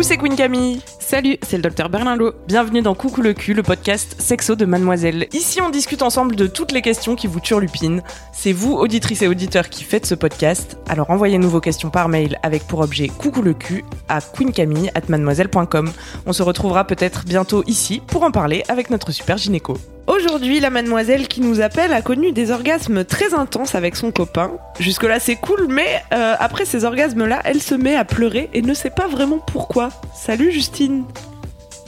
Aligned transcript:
Coucou, 0.00 0.08
c'est 0.08 0.16
Queen 0.16 0.34
Camille. 0.34 0.80
Salut, 0.98 1.36
c'est 1.42 1.58
le 1.58 1.62
docteur 1.62 1.90
Berlinlot. 1.90 2.32
Bienvenue 2.46 2.80
dans 2.80 2.94
Coucou 2.94 3.20
le 3.20 3.34
cul, 3.34 3.52
le 3.52 3.62
podcast 3.62 4.18
sexo 4.18 4.54
de 4.54 4.64
Mademoiselle. 4.64 5.28
Ici, 5.34 5.60
on 5.60 5.68
discute 5.68 6.00
ensemble 6.00 6.36
de 6.36 6.46
toutes 6.46 6.72
les 6.72 6.80
questions 6.80 7.16
qui 7.16 7.26
vous 7.26 7.38
turlupinent. 7.38 8.02
C'est 8.32 8.52
vous, 8.52 8.72
auditrices 8.72 9.20
et 9.20 9.28
auditeurs, 9.28 9.68
qui 9.68 9.84
faites 9.84 10.06
ce 10.06 10.14
podcast. 10.14 10.78
Alors 10.88 11.10
envoyez-nous 11.10 11.50
vos 11.50 11.60
questions 11.60 11.90
par 11.90 12.08
mail 12.08 12.38
avec 12.42 12.66
pour 12.66 12.80
objet 12.80 13.08
Coucou 13.08 13.42
le 13.42 13.52
cul 13.52 13.84
à 14.08 14.22
queencamille@mademoiselle.com. 14.22 15.92
On 16.24 16.32
se 16.32 16.42
retrouvera 16.42 16.86
peut-être 16.86 17.26
bientôt 17.26 17.62
ici 17.66 18.00
pour 18.06 18.22
en 18.22 18.30
parler 18.30 18.62
avec 18.68 18.88
notre 18.88 19.12
super 19.12 19.36
gynéco. 19.36 19.76
Aujourd'hui, 20.06 20.60
la 20.60 20.70
mademoiselle 20.70 21.28
qui 21.28 21.40
nous 21.40 21.60
appelle 21.60 21.92
a 21.92 22.02
connu 22.02 22.32
des 22.32 22.50
orgasmes 22.50 23.04
très 23.04 23.34
intenses 23.34 23.74
avec 23.74 23.96
son 23.96 24.10
copain. 24.10 24.52
Jusque-là, 24.78 25.20
c'est 25.20 25.36
cool, 25.36 25.68
mais 25.68 26.02
euh, 26.12 26.34
après 26.38 26.64
ces 26.64 26.84
orgasmes-là, 26.84 27.40
elle 27.44 27.62
se 27.62 27.74
met 27.74 27.96
à 27.96 28.04
pleurer 28.04 28.50
et 28.52 28.62
ne 28.62 28.74
sait 28.74 28.90
pas 28.90 29.06
vraiment 29.06 29.38
pourquoi. 29.38 29.90
Salut 30.14 30.50
Justine, 30.52 31.04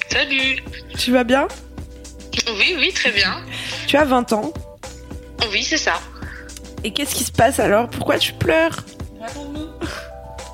Salut 0.09 0.63
tu 0.99 1.11
vas 1.11 1.25
bien? 1.25 1.49
Oui, 2.47 2.77
oui, 2.79 2.93
très 2.93 3.11
bien. 3.11 3.43
Tu 3.87 3.97
as 3.97 4.05
20 4.05 4.33
ans. 4.35 4.53
Oui, 5.51 5.63
c'est 5.63 5.79
ça. 5.79 5.95
Et 6.85 6.93
qu'est-ce 6.93 7.15
qui 7.15 7.25
se 7.25 7.33
passe 7.33 7.59
alors? 7.61 7.89
Pourquoi 7.89 8.19
tu 8.19 8.33
pleures? 8.33 8.85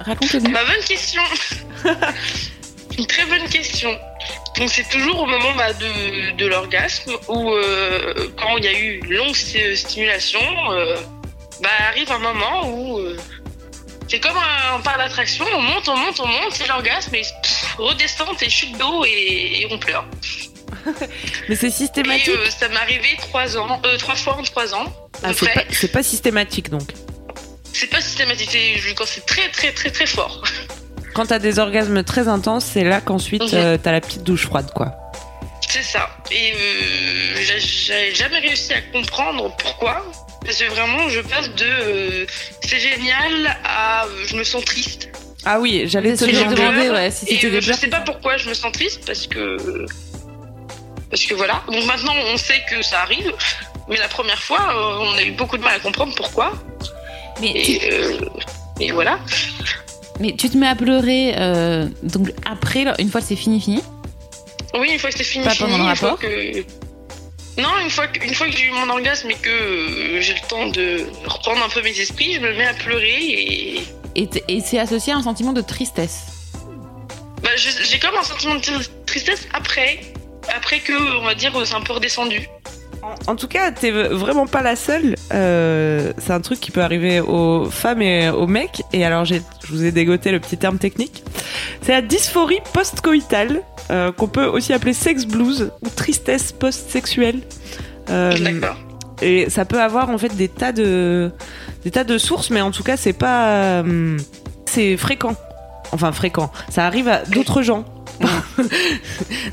Raconte-nous. 0.00 0.50
Ma 0.50 0.64
bonne 0.64 0.84
question. 0.86 1.22
Une 2.98 3.06
très 3.06 3.24
bonne 3.26 3.48
question. 3.48 3.90
Donc 4.58 4.70
c'est 4.70 4.88
toujours 4.88 5.20
au 5.20 5.26
moment 5.26 5.54
bah, 5.56 5.72
de, 5.72 6.32
de 6.36 6.46
l'orgasme 6.46 7.12
où 7.28 7.52
euh, 7.52 8.28
quand 8.36 8.56
il 8.56 8.64
y 8.64 8.68
a 8.68 8.72
eu 8.76 9.00
une 9.04 9.14
longue 9.14 9.34
sti- 9.34 9.76
stimulation, 9.76 10.40
euh, 10.72 10.96
bah 11.62 11.68
arrive 11.88 12.10
un 12.10 12.18
moment 12.18 12.68
où 12.68 12.98
euh, 12.98 13.16
c'est 14.08 14.18
comme 14.18 14.36
un, 14.36 14.80
parc 14.80 14.98
d'attraction, 14.98 15.44
on 15.54 15.60
monte, 15.60 15.88
on 15.88 15.96
monte, 15.96 16.18
on 16.18 16.26
monte, 16.26 16.52
c'est 16.52 16.66
l'orgasme 16.66 17.14
et 17.14 17.20
pff, 17.20 17.74
redescente 17.78 18.42
et 18.42 18.50
chute 18.50 18.76
d'eau 18.76 19.04
et, 19.04 19.60
et 19.60 19.68
on 19.70 19.78
pleure. 19.78 20.04
Mais 21.48 21.54
c'est 21.54 21.70
systématique 21.70 22.34
ça 22.50 22.68
m'est 22.68 22.76
arrivé 22.76 23.16
trois 23.18 23.56
ans, 23.56 23.80
trois 23.98 24.16
fois 24.16 24.34
en 24.38 24.42
trois 24.42 24.74
ans. 24.74 24.92
Ah, 25.22 25.32
c'est 25.32 25.52
pas, 25.52 25.62
pas 25.92 26.02
systématique 26.02 26.68
donc. 26.68 26.90
C'est 27.72 27.86
pas 27.88 28.00
systématique, 28.00 28.50
c'est 28.50 28.94
quand 28.94 29.06
c'est 29.06 29.24
très 29.24 29.48
très 29.50 29.72
très 29.72 29.90
très 29.90 30.06
fort. 30.06 30.42
Quand 31.18 31.26
t'as 31.26 31.40
des 31.40 31.58
orgasmes 31.58 32.04
très 32.04 32.28
intenses, 32.28 32.64
c'est 32.64 32.84
là 32.84 33.00
qu'ensuite 33.00 33.42
Mhm. 33.42 33.48
euh, 33.54 33.76
t'as 33.76 33.90
la 33.90 34.00
petite 34.00 34.22
douche 34.22 34.46
froide 34.46 34.70
quoi. 34.72 34.94
C'est 35.68 35.82
ça. 35.82 36.08
Et 36.30 36.52
euh, 36.52 37.56
j'ai- 37.58 38.14
jamais 38.14 38.38
réussi 38.38 38.72
à 38.72 38.80
comprendre 38.92 39.52
pourquoi. 39.58 40.06
Parce 40.44 40.58
que 40.58 40.70
vraiment, 40.70 41.08
je 41.08 41.18
passe 41.22 41.48
de 41.56 41.64
euh, 41.66 42.26
c'est 42.64 42.78
génial 42.78 43.56
à 43.64 44.04
je 44.28 44.36
me 44.36 44.44
sens 44.44 44.64
triste. 44.64 45.08
Ah 45.44 45.58
oui, 45.58 45.86
j'allais 45.88 46.14
te 46.14 46.24
demander. 46.24 46.90
ouais, 46.90 47.10
si 47.10 47.26
c'était 47.26 47.48
euh, 47.48 47.50
des 47.50 47.60
je 47.62 47.72
sais 47.72 47.88
pas 47.88 48.02
pourquoi 48.02 48.36
je 48.36 48.48
me 48.48 48.54
sens 48.54 48.70
triste 48.70 49.04
parce 49.04 49.26
que 49.26 49.56
parce 51.10 51.24
que 51.24 51.34
voilà. 51.34 51.64
Donc 51.66 51.84
maintenant, 51.84 52.14
on 52.32 52.36
sait 52.36 52.62
que 52.70 52.80
ça 52.82 53.00
arrive. 53.00 53.32
Mais 53.88 53.96
la 53.96 54.06
première 54.06 54.40
fois, 54.40 54.60
euh, 54.70 54.98
on 55.10 55.14
a 55.16 55.22
eu 55.24 55.32
beaucoup 55.32 55.56
de 55.58 55.64
mal 55.64 55.74
à 55.74 55.80
comprendre 55.80 56.14
pourquoi. 56.14 56.52
Mais 57.40 57.50
Et, 57.56 57.92
euh, 57.92 58.20
et 58.78 58.92
voilà. 58.92 59.18
Mais 60.20 60.34
tu 60.36 60.48
te 60.50 60.56
mets 60.56 60.66
à 60.68 60.74
pleurer 60.74 61.34
euh, 61.38 61.86
donc 62.02 62.32
après, 62.50 62.84
une 62.98 63.10
fois 63.10 63.20
que 63.20 63.26
c'est 63.26 63.36
fini, 63.36 63.60
fini. 63.60 63.82
Oui, 64.78 64.90
une 64.92 64.98
fois 64.98 65.10
que 65.10 65.16
c'est 65.18 65.24
fini, 65.24 65.44
Pas 65.44 65.54
pendant 65.54 65.74
fini, 65.76 65.84
le 65.84 65.90
une 65.90 65.96
fois 65.96 66.10
rapport 66.10 66.20
que... 66.20 66.64
Non, 67.60 67.70
une 67.82 67.90
fois 67.90 68.06
que, 68.06 68.24
une 68.24 68.34
fois 68.34 68.46
que 68.48 68.56
j'ai 68.56 68.66
eu 68.66 68.70
mon 68.70 68.88
orgasme 68.88 69.30
et 69.30 69.34
que 69.34 69.48
euh, 69.50 70.20
j'ai 70.20 70.34
le 70.34 70.48
temps 70.48 70.66
de 70.68 71.06
reprendre 71.26 71.64
un 71.64 71.68
peu 71.68 71.82
mes 71.82 71.98
esprits, 71.98 72.34
je 72.34 72.40
me 72.40 72.52
mets 72.54 72.66
à 72.66 72.74
pleurer 72.74 73.16
et 73.18 73.82
Et, 74.14 74.28
et 74.48 74.60
c'est 74.60 74.78
associé 74.78 75.12
à 75.12 75.16
un 75.16 75.22
sentiment 75.22 75.52
de 75.52 75.60
tristesse. 75.60 76.26
bah, 77.42 77.50
j'ai 77.56 77.98
comme 77.98 78.14
un 78.16 78.22
sentiment 78.22 78.54
de 78.56 78.60
tri- 78.60 78.88
tristesse 79.06 79.48
après, 79.54 80.00
après 80.54 80.78
que, 80.80 81.18
on 81.18 81.24
va 81.24 81.34
dire, 81.34 81.52
c'est 81.64 81.74
un 81.74 81.80
peu 81.80 81.94
redescendu. 81.94 82.48
En, 83.02 83.32
en 83.32 83.36
tout 83.36 83.48
cas, 83.48 83.70
t'es 83.70 83.90
vraiment 83.90 84.46
pas 84.46 84.62
la 84.62 84.76
seule. 84.76 85.14
Euh, 85.32 86.12
c'est 86.18 86.32
un 86.32 86.40
truc 86.40 86.60
qui 86.60 86.70
peut 86.70 86.82
arriver 86.82 87.20
aux 87.20 87.66
femmes 87.66 88.02
et 88.02 88.28
aux 88.30 88.46
mecs. 88.46 88.82
Et 88.92 89.04
alors, 89.04 89.24
je 89.24 89.36
vous 89.70 89.84
ai 89.84 89.92
dégoté 89.92 90.30
le 90.30 90.40
petit 90.40 90.56
terme 90.56 90.78
technique. 90.78 91.22
C'est 91.82 91.92
la 91.92 92.02
dysphorie 92.02 92.60
post-coïtale, 92.72 93.62
euh, 93.90 94.12
qu'on 94.12 94.28
peut 94.28 94.46
aussi 94.46 94.72
appeler 94.72 94.92
sex 94.92 95.26
blues 95.26 95.70
ou 95.82 95.88
tristesse 95.88 96.52
post-sexuelle. 96.52 97.40
Euh, 98.10 98.36
D'accord. 98.38 98.76
et 99.20 99.50
ça 99.50 99.66
peut 99.66 99.80
avoir 99.82 100.08
en 100.08 100.16
fait 100.16 100.34
des 100.34 100.48
tas 100.48 100.72
de 100.72 101.30
des 101.84 101.90
tas 101.90 102.04
de 102.04 102.16
sources, 102.16 102.48
mais 102.48 102.62
en 102.62 102.70
tout 102.70 102.82
cas, 102.82 102.96
c'est 102.96 103.12
pas 103.12 103.48
euh, 103.82 104.16
c'est 104.66 104.96
fréquent. 104.96 105.34
Enfin 105.92 106.12
fréquent. 106.12 106.50
Ça 106.70 106.86
arrive 106.86 107.08
à 107.08 107.22
d'autres 107.24 107.62
gens. 107.62 107.84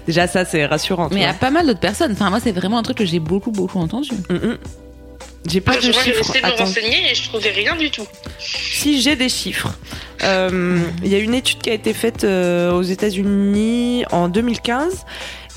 Déjà, 0.08 0.28
ça 0.28 0.46
c'est 0.46 0.66
rassurant. 0.66 1.10
Mais 1.12 1.22
il 1.22 1.24
y 1.24 1.26
a 1.26 1.34
pas 1.34 1.52
mal 1.52 1.66
d'autres 1.68 1.80
personnes. 1.80 2.12
Enfin, 2.14 2.30
moi, 2.30 2.40
c'est 2.42 2.52
vraiment 2.52 2.78
un 2.78 2.84
truc 2.84 2.98
que 2.98 3.06
j'ai 3.06 3.20
beaucoup, 3.20 3.52
beaucoup 3.52 3.80
entendu. 3.80 4.10
Mm, 4.30 4.34
mm. 4.36 4.58
J'ai 5.48 5.62
pas 5.62 5.74
Moi, 5.74 5.82
de 5.82 5.86
j'ai 5.86 5.94
chiffres. 5.94 6.20
essayé 6.22 6.42
de 6.42 6.48
me 6.48 6.52
Attends. 6.54 6.64
renseigner 6.66 7.12
et 7.12 7.16
je 7.16 7.30
trouvais 7.30 7.52
rien 7.52 7.76
du 7.76 7.92
tout. 7.92 8.06
Si 8.40 9.02
j'ai 9.02 9.16
des 9.16 9.30
chiffres, 9.30 9.70
Euh, 10.24 10.80
il 11.04 11.10
y 11.10 11.16
a 11.16 11.20
une 11.20 11.34
étude 11.36 11.58
qui 11.60 11.70
a 11.70 11.74
été 11.74 11.94
faite 11.94 12.24
euh, 12.24 12.72
aux 12.72 12.82
États-Unis 12.82 14.06
en 14.12 14.30
2015 14.30 15.06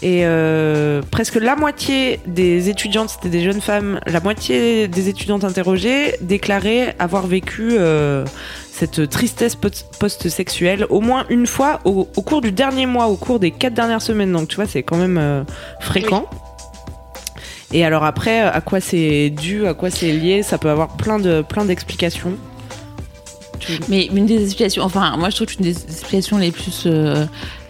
et 0.01 0.21
euh, 0.25 1.03
presque 1.11 1.35
la 1.35 1.57
moitié 1.57 2.21
des 2.27 2.69
étudiantes, 2.69 3.11
c'était 3.11 3.29
des 3.29 3.43
jeunes 3.43 3.61
femmes, 3.61 4.01
la 4.07 4.21
moitié 4.21 4.89
des 4.89 5.09
étudiantes 5.09 5.45
interrogées 5.45 6.15
déclaraient 6.21 6.95
avoir 6.99 7.27
vécu 7.27 7.73
euh, 7.73 8.25
cette 8.71 9.09
tristesse 9.11 9.57
post- 9.57 9.87
post-sexuelle 9.99 10.87
au 10.89 11.01
moins 11.01 11.27
une 11.31 11.47
fois 11.47 11.81
au, 11.85 12.09
au 12.15 12.23
cours 12.23 12.41
du 12.41 12.53
dernier 12.53 12.87
mois, 12.87 13.09
au 13.09 13.17
cours 13.17 13.41
des 13.41 13.51
quatre 13.51 13.75
dernières 13.75 14.03
semaines. 14.03 14.33
Donc 14.33 14.49
tu 14.49 14.57
vois, 14.57 14.67
c'est 14.67 14.85
quand 14.85 14.97
même 14.97 15.19
euh, 15.19 15.43
fréquent. 15.81 16.27
Et 17.73 17.85
alors 17.85 18.05
après, 18.05 18.41
à 18.41 18.61
quoi 18.61 18.81
c'est 18.81 19.31
dû, 19.31 19.67
à 19.67 19.75
quoi 19.75 19.91
c'est 19.91 20.13
lié, 20.13 20.43
ça 20.43 20.57
peut 20.59 20.71
avoir 20.71 20.97
plein 20.97 21.19
de 21.19 21.43
plein 21.43 21.65
d'explications. 21.65 22.35
Mais 23.89 24.07
une 24.07 24.27
des 24.27 24.43
explications, 24.43 24.83
enfin, 24.83 25.17
moi 25.17 25.31
je 25.31 25.37
trouve 25.37 25.49
qu'une 25.49 25.65
des 25.65 25.77
explications 25.85 26.39
les 26.39 26.51
plus 26.51 26.85
euh, 26.87 27.25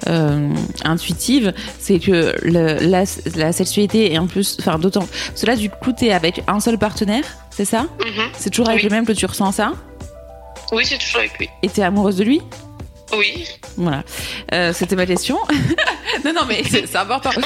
euh, 0.06 0.48
intuitives, 0.84 1.52
c'est 1.78 1.98
que 1.98 2.34
le, 2.42 2.78
la, 2.88 3.04
la 3.36 3.52
sexualité 3.52 4.12
est 4.12 4.18
en 4.18 4.26
plus, 4.26 4.56
enfin, 4.60 4.78
d'autant. 4.78 5.06
Parce 5.28 5.40
que 5.42 5.46
là, 5.46 5.56
du 5.56 5.70
coup, 5.70 5.92
t'es 5.92 6.12
avec 6.12 6.42
un 6.46 6.60
seul 6.60 6.78
partenaire, 6.78 7.24
c'est 7.50 7.64
ça? 7.64 7.82
Mhm. 8.04 8.24
C'est 8.36 8.50
toujours 8.50 8.68
avec 8.68 8.82
Oui. 8.82 8.88
le 8.88 8.94
même 8.94 9.06
que 9.06 9.12
tu 9.12 9.26
ressens 9.26 9.52
ça? 9.52 9.72
Oui, 10.72 10.84
c'est 10.84 10.98
toujours 10.98 11.18
avec 11.20 11.38
lui. 11.38 11.48
Et 11.62 11.68
t'es 11.68 11.82
amoureuse 11.82 12.16
de 12.16 12.24
lui? 12.24 12.40
Oui. 13.16 13.46
Voilà. 13.78 14.02
Euh, 14.52 14.72
C'était 14.74 14.94
ma 14.94 15.06
question. 15.06 15.38
non, 16.26 16.32
non, 16.34 16.42
mais 16.46 16.62
c'est 16.68 16.94
important. 16.94 17.30
Hein, 17.34 17.40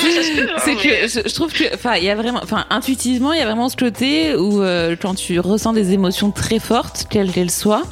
C'est 0.64 0.74
que 0.74 0.88
je, 1.06 1.28
je 1.28 1.34
trouve 1.34 1.52
que, 1.52 1.72
enfin, 1.72 1.94
il 1.94 2.02
y 2.04 2.10
a 2.10 2.16
vraiment, 2.16 2.40
enfin, 2.42 2.64
intuitivement, 2.68 3.32
il 3.32 3.38
y 3.38 3.42
a 3.42 3.46
vraiment 3.46 3.68
ce 3.68 3.76
côté 3.76 4.34
où 4.34 4.60
euh, 4.60 4.96
quand 5.00 5.14
tu 5.14 5.38
ressens 5.38 5.72
des 5.72 5.92
émotions 5.92 6.32
très 6.32 6.58
fortes, 6.58 7.06
quelles 7.08 7.30
qu'elles 7.30 7.52
soient, 7.52 7.84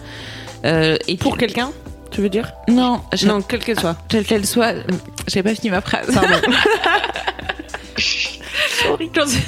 et 0.65 1.17
Pour 1.17 1.37
quelqu'un, 1.39 1.71
tu 2.11 2.21
veux 2.21 2.29
dire 2.29 2.53
non, 2.69 3.01
je- 3.13 3.27
Non, 3.27 3.41
quelle 3.43 3.61
qu'elle 3.61 3.79
soit. 3.81 3.97
quelle 4.09 4.25
qu'elle 4.25 4.47
soit, 4.47 4.75
euh, 4.75 4.83
j'ai 5.29 5.43
pas 5.43 5.55
fini 5.55 5.71
ma 5.71 5.81
phrase. 5.81 6.11
Pardon. 6.13 6.37
Quand 9.15 9.27
tu- 9.27 9.43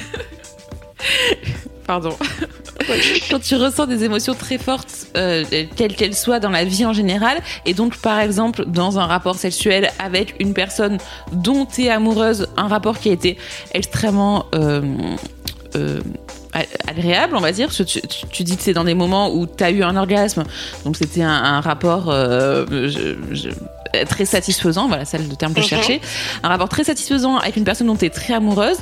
Pardon. 1.86 2.16
Quand 3.30 3.40
tu 3.40 3.54
ressens 3.56 3.86
des 3.86 4.04
émotions 4.04 4.34
très 4.34 4.58
fortes, 4.58 5.06
euh, 5.16 5.44
quelles 5.76 5.94
qu'elles 5.94 6.14
soient 6.16 6.40
dans 6.40 6.50
la 6.50 6.64
vie 6.64 6.84
en 6.86 6.92
général, 6.92 7.38
et 7.66 7.74
donc 7.74 7.96
par 7.98 8.18
exemple 8.20 8.64
dans 8.66 8.98
un 8.98 9.06
rapport 9.06 9.36
sexuel 9.36 9.90
avec 9.98 10.34
une 10.40 10.54
personne 10.54 10.98
dont 11.32 11.66
tu 11.66 11.84
es 11.84 11.90
amoureuse, 11.90 12.48
un 12.56 12.68
rapport 12.68 12.98
qui 12.98 13.10
a 13.10 13.12
été 13.12 13.36
extrêmement 13.72 14.46
euh, 14.54 14.82
euh, 15.76 16.00
agréable, 16.86 17.34
on 17.36 17.40
va 17.40 17.52
dire. 17.52 17.70
Tu, 17.70 17.84
tu- 17.84 18.00
tu 18.30 18.42
dis 18.44 18.56
que 18.56 18.62
c'est 18.62 18.72
dans 18.74 18.84
des 18.84 18.94
moments 18.94 19.32
où 19.34 19.46
tu 19.46 19.64
as 19.64 19.70
eu 19.70 19.82
un 19.82 19.96
orgasme, 19.96 20.44
donc 20.84 20.96
c'était 20.96 21.22
un, 21.22 21.30
un 21.30 21.60
rapport 21.60 22.10
euh, 22.10 22.66
je- 22.88 23.16
je- 23.34 24.04
très 24.06 24.24
satisfaisant, 24.24 24.88
voilà, 24.88 25.04
c'est 25.04 25.18
le 25.18 25.36
terme 25.36 25.52
que 25.54 25.60
je 25.60 25.66
Mhm. 25.66 25.70
cherchais. 25.70 26.00
Un 26.42 26.48
rapport 26.48 26.68
très 26.68 26.84
satisfaisant 26.84 27.36
avec 27.36 27.56
une 27.56 27.64
personne 27.64 27.86
dont 27.88 27.96
tu 27.96 28.06
es 28.06 28.10
très 28.10 28.32
amoureuse. 28.34 28.78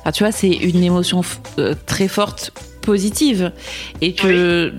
Enfin, 0.00 0.12
tu 0.12 0.22
vois, 0.22 0.32
c'est 0.32 0.48
une 0.50 0.82
émotion 0.82 1.20
euh, 1.58 1.74
très 1.86 2.08
forte 2.08 2.50
positive 2.80 3.50
et 4.02 4.12
que 4.12 4.74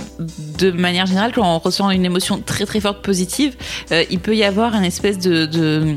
de 0.60 0.70
manière 0.70 1.08
générale 1.08 1.32
quand 1.34 1.42
on 1.56 1.58
ressent 1.58 1.90
une 1.90 2.06
émotion 2.06 2.40
très 2.40 2.68
très 2.68 2.80
forte 2.80 3.02
positive 3.02 3.56
euh, 3.92 4.04
il 4.12 4.20
peut 4.20 4.36
y 4.36 4.44
avoir 4.44 4.76
une 4.76 4.84
espèce 4.84 5.18
de, 5.18 5.48
de 5.48 5.96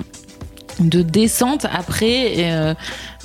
de 0.81 1.03
descente 1.03 1.67
après 1.73 2.35
euh, 2.39 2.75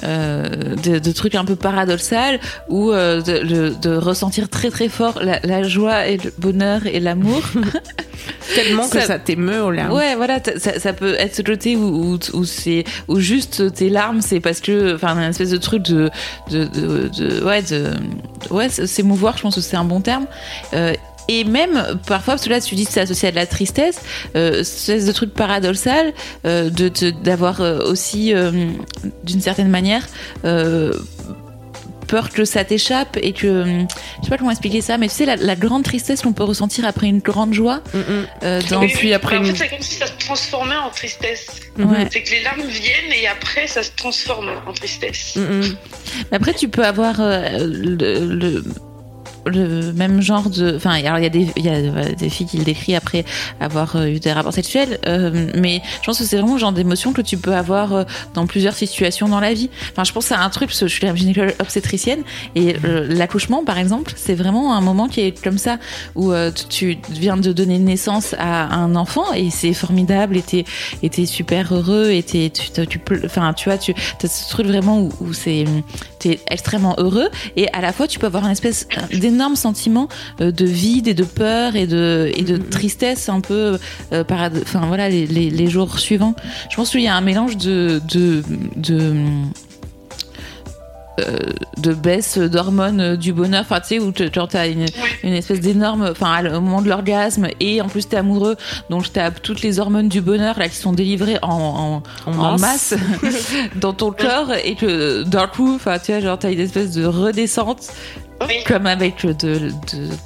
euh, 0.03 0.75
de, 0.83 0.99
de, 0.99 1.11
trucs 1.11 1.35
un 1.35 1.45
peu 1.45 1.55
paradoxal 1.55 2.39
ou 2.69 2.91
euh, 2.91 3.21
de, 3.21 3.73
de, 3.79 3.95
ressentir 3.95 4.49
très 4.49 4.71
très 4.71 4.89
fort 4.89 5.19
la, 5.21 5.39
la, 5.43 5.63
joie 5.63 6.07
et 6.07 6.17
le 6.17 6.33
bonheur 6.37 6.85
et 6.85 6.99
l'amour. 6.99 7.41
Tellement 8.55 8.87
que 8.87 8.99
ça 9.01 9.19
t'émeut 9.19 9.61
aux 9.61 9.71
larmes 9.71 9.93
ouais 9.93 10.15
voilà 10.15 10.39
ça, 10.57 10.79
ça, 10.79 10.93
peut 10.93 11.15
être 11.15 11.35
ce 11.35 11.41
côté 11.41 11.75
où, 11.75 12.13
où, 12.13 12.19
où 12.33 12.45
c'est 12.45 12.83
où 13.07 13.19
juste 13.19 13.73
tes 13.73 13.89
larmes 13.89 14.21
c'est 14.21 14.39
parce 14.39 14.61
que 14.61 14.95
enfin 14.95 15.15
une 15.17 15.29
espèce 15.29 15.49
de 15.49 15.57
truc 15.57 15.83
de 15.83 16.09
de, 16.49 17.43
ouais 17.43 17.61
de 17.61 17.91
ouais 18.49 18.69
s'émouvoir 18.69 19.37
je 19.37 19.43
pense 19.43 19.55
que 19.55 19.61
c'est 19.61 19.77
un 19.77 19.83
bon 19.83 20.01
terme 20.01 20.25
et 21.27 21.43
même 21.43 21.99
parfois, 22.07 22.33
parce 22.33 22.45
que 22.45 22.49
là 22.49 22.61
tu 22.61 22.75
dis 22.75 22.85
que 22.85 22.91
c'est 22.91 23.01
associé 23.01 23.27
à 23.29 23.31
de 23.31 23.35
la 23.35 23.45
tristesse, 23.45 23.99
euh, 24.35 24.63
ce 24.63 25.05
de 25.05 25.11
truc 25.11 25.33
paradoxal, 25.33 26.13
euh, 26.45 26.69
de 26.69 26.89
d'avoir 27.11 27.61
euh, 27.61 27.79
aussi, 27.91 28.33
euh, 28.33 28.51
d'une 29.23 29.41
certaine 29.41 29.69
manière, 29.69 30.05
euh, 30.45 30.93
peur 32.07 32.29
que 32.29 32.45
ça 32.45 32.63
t'échappe 32.63 33.17
et 33.21 33.31
que 33.33 33.63
je 33.65 34.23
sais 34.23 34.29
pas 34.29 34.37
comment 34.37 34.51
expliquer 34.51 34.81
ça 34.81 34.97
mais 34.97 35.07
tu 35.07 35.15
sais 35.15 35.25
la, 35.25 35.35
la 35.37 35.55
grande 35.55 35.83
tristesse 35.83 36.21
qu'on 36.21 36.33
peut 36.33 36.43
ressentir 36.43 36.85
après 36.85 37.07
une 37.07 37.19
grande 37.19 37.53
joie 37.53 37.77
mm 37.93 37.97
-hmm. 37.99 38.25
euh, 38.43 38.61
dans... 38.69 38.81
Et 38.81 38.87
puis 38.89 39.13
après 39.13 39.37
en 39.37 39.43
fait 39.45 39.55
c'est 39.55 39.69
comme 39.69 39.81
si 39.81 39.95
ça 39.95 40.07
se 40.07 40.17
transformait 40.27 40.75
en 40.87 40.89
tristesse 40.89 41.45
mm 41.77 41.83
-hmm. 41.83 42.07
c'est 42.11 42.21
que 42.25 42.31
les 42.35 42.43
larmes 42.47 42.67
viennent 42.83 43.13
et 43.21 43.25
après 43.35 43.65
ça 43.75 43.81
se 43.87 43.91
transforme 44.01 44.49
en 44.69 44.73
tristesse 44.81 45.23
mm 45.37 45.41
-hmm. 45.43 45.75
après 46.37 46.53
tu 46.61 46.67
peux 46.75 46.85
avoir 46.93 47.15
le, 47.19 48.11
le 48.41 48.49
le 49.45 49.91
même 49.93 50.21
genre 50.21 50.49
de 50.49 50.75
enfin 50.75 50.91
alors 50.91 51.17
il 51.17 51.23
y 51.23 51.27
a 51.27 51.29
des 51.29 51.47
y 51.57 51.69
a 51.69 52.13
des 52.13 52.29
filles 52.29 52.47
qui 52.47 52.57
le 52.57 52.63
décrit 52.63 52.95
après 52.95 53.25
avoir 53.59 53.95
eu 54.05 54.19
des 54.19 54.31
rapports 54.31 54.53
sexuels 54.53 54.99
euh, 55.07 55.51
mais 55.55 55.81
je 56.01 56.05
pense 56.05 56.19
que 56.19 56.23
c'est 56.23 56.37
vraiment 56.37 56.53
le 56.53 56.59
genre 56.59 56.71
d'émotion 56.71 57.13
que 57.13 57.21
tu 57.21 57.37
peux 57.37 57.53
avoir 57.53 57.93
euh, 57.93 58.03
dans 58.33 58.47
plusieurs 58.47 58.75
situations 58.75 59.27
dans 59.27 59.39
la 59.39 59.53
vie. 59.53 59.69
Enfin 59.91 60.03
je 60.03 60.11
pense 60.11 60.31
à 60.31 60.39
un 60.39 60.49
truc 60.49 60.71
je 60.71 60.85
suis 60.87 61.05
la 61.05 61.13
gynécologue 61.13 61.55
obstétricienne 61.59 62.23
et 62.55 62.75
euh, 62.85 63.05
l'accouchement 63.07 63.63
par 63.63 63.77
exemple 63.77 64.13
c'est 64.15 64.35
vraiment 64.35 64.75
un 64.75 64.81
moment 64.81 65.07
qui 65.07 65.21
est 65.21 65.43
comme 65.43 65.57
ça 65.57 65.77
où 66.15 66.31
euh, 66.31 66.51
tu 66.69 66.97
viens 67.09 67.37
de 67.37 67.51
donner 67.51 67.79
naissance 67.79 68.35
à 68.37 68.73
un 68.73 68.95
enfant 68.95 69.33
et 69.33 69.49
c'est 69.49 69.73
formidable 69.73 70.37
et 70.37 70.41
t'es 70.41 70.65
et 71.01 71.09
t'es 71.09 71.25
super 71.25 71.73
heureux 71.73 72.11
et 72.11 72.23
t'es 72.23 72.49
tu 72.49 72.71
tu 72.87 73.01
enfin 73.25 73.53
tu 73.53 73.69
vois 73.69 73.77
tu 73.77 73.93
as 74.23 74.27
ce 74.27 74.49
truc 74.49 74.67
vraiment 74.67 75.01
où, 75.01 75.11
où 75.21 75.33
c'est 75.33 75.65
t'es 76.19 76.39
extrêmement 76.49 76.95
heureux 76.97 77.29
et 77.55 77.71
à 77.73 77.81
la 77.81 77.91
fois 77.91 78.07
tu 78.07 78.19
peux 78.19 78.27
avoir 78.27 78.45
une 78.45 78.51
espèce 78.51 78.87
d'énorme 79.11 79.32
sentiment 79.55 80.07
de 80.39 80.65
vide 80.65 81.07
et 81.07 81.13
de 81.13 81.23
peur 81.23 81.75
et 81.75 81.87
de 81.87 82.31
et 82.35 82.43
de 82.43 82.57
tristesse 82.57 83.29
un 83.29 83.41
peu 83.41 83.77
euh, 84.11 84.23
enfin 84.29 84.85
voilà 84.87 85.09
les, 85.09 85.27
les, 85.27 85.49
les, 85.49 85.67
jours 85.67 85.99
suivants. 85.99 86.35
Je 86.69 86.75
pense 86.75 86.91
qu'il 86.91 87.01
y 87.01 87.07
a 87.07 87.15
un 87.15 87.21
mélange 87.21 87.57
de 87.57 88.01
de, 88.07 88.43
de 88.75 89.13
euh, 91.19 91.37
de 91.77 91.93
baisse 91.93 92.39
d'hormones 92.39 93.15
du 93.17 93.33
bonheur 93.33 93.61
enfin 93.61 93.79
tu 93.79 93.87
sais 93.87 93.99
où 93.99 94.11
genre 94.33 94.47
t'as 94.47 94.67
une, 94.67 94.85
une 95.21 95.33
espèce 95.33 95.59
d'énorme 95.59 96.07
enfin 96.09 96.43
au 96.45 96.59
moment 96.59 96.81
de 96.81 96.89
l'orgasme 96.89 97.49
et 97.59 97.81
en 97.81 97.87
plus 97.87 98.07
t'es 98.07 98.17
amoureux 98.17 98.55
donc 98.89 99.13
t'as 99.13 99.29
toutes 99.29 99.61
les 99.61 99.79
hormones 99.79 100.09
du 100.09 100.21
bonheur 100.21 100.57
là 100.57 100.67
qui 100.67 100.75
sont 100.75 100.91
délivrées 100.91 101.37
en, 101.43 102.01
en, 102.25 102.31
en, 102.31 102.39
en 102.39 102.57
masse, 102.57 102.95
dans 103.75 103.93
ton 103.93 104.11
corps 104.11 104.53
et 104.53 104.73
que 104.73 105.21
d'un 105.21 105.45
coup 105.45 105.75
enfin 105.75 105.99
tu 105.99 106.13
vois 106.13 106.19
genre 106.21 106.39
t'as 106.39 106.51
une 106.51 106.59
espèce 106.59 106.93
de 106.93 107.05
redescente 107.05 107.91
oui. 108.41 108.63
comme 108.65 108.87
avec 108.87 109.25
de, 109.25 109.33
de, 109.33 109.69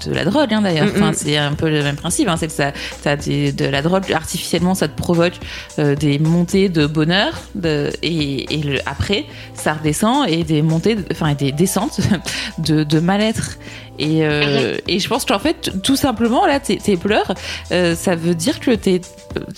de 0.06 0.14
la 0.14 0.26
drogue 0.26 0.54
hein, 0.54 0.62
d'ailleurs. 0.62 0.88
Mm 0.88 0.90
-hmm. 0.90 1.04
enfin, 1.04 1.14
c'est 1.14 1.38
un 1.38 1.54
peu 1.54 1.70
le 1.70 1.84
même 1.84 1.96
principe. 1.96 2.28
Hein, 2.28 2.38
c'est 2.40 2.48
que 2.48 2.54
ça, 2.54 3.16
des, 3.16 3.52
de 3.52 3.66
la 3.66 3.82
drogue 3.82 4.12
artificiellement, 4.14 4.76
ça 4.76 4.88
te 4.88 4.98
provoque 4.98 5.38
euh, 5.80 5.96
des 5.96 6.20
montées 6.20 6.70
de 6.70 6.86
bonheur 6.88 7.34
de, 7.56 7.92
et, 8.02 8.54
et 8.56 8.62
le, 8.64 8.80
après 8.86 9.26
ça 9.54 9.74
redescend 9.74 10.28
et 10.28 10.44
des 10.44 10.62
montées, 10.62 10.98
enfin 11.12 11.34
des 11.34 11.52
descentes 11.52 12.00
de, 12.68 12.84
de 12.84 13.00
mal-être. 13.00 13.58
Et, 14.00 14.26
euh, 14.26 14.78
et 14.88 15.00
je 15.00 15.08
pense 15.08 15.26
qu'en 15.26 15.40
fait, 15.40 15.72
tout 15.82 15.96
simplement, 15.96 16.46
là, 16.46 16.60
tes, 16.60 16.78
tes 16.78 16.98
pleurs, 16.98 17.34
euh, 17.72 17.96
ça 17.96 18.16
veut 18.16 18.36
dire 18.36 18.60
que, 18.60 18.72
es, 18.72 19.02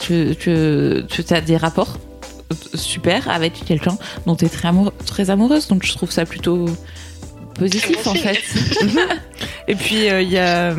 que, 0.05 0.33
que 0.33 1.05
tu 1.21 1.33
as 1.33 1.41
des 1.41 1.57
rapports 1.57 1.97
super 2.73 3.29
avec 3.29 3.53
quelqu'un 3.65 3.97
dont 4.25 4.35
tu 4.35 4.45
es 4.45 4.49
très 4.49 5.29
amoureuse. 5.29 5.67
Donc 5.67 5.83
je 5.85 5.93
trouve 5.93 6.11
ça 6.11 6.25
plutôt 6.25 6.65
positif 7.59 8.07
en 8.07 8.15
fait. 8.15 8.41
Et 9.67 9.75
puis 9.75 10.05
il 10.05 10.09
euh, 10.11 10.21
y 10.21 10.37
a 10.37 10.73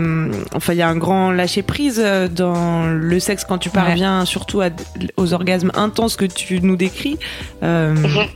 enfin 0.55 0.73
il 0.73 0.79
y 0.79 0.83
a 0.83 0.89
un 0.89 0.97
grand 0.97 1.31
lâcher 1.31 1.63
prise 1.63 2.03
dans 2.35 2.87
le 2.87 3.21
sexe 3.21 3.45
quand 3.45 3.59
tu 3.59 3.71
parviens 3.71 4.21
ouais. 4.21 4.27
surtout 4.27 4.61
à, 4.61 4.71
aux 5.17 5.33
orgasmes 5.33 5.71
intenses 5.75 6.17
que 6.17 6.25
tu 6.25 6.61
nous 6.61 6.77
décris. 6.77 7.19
Euh, 7.63 7.95
mm 7.95 8.07
-hmm. 8.07 8.29